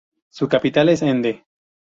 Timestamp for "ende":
1.03-1.45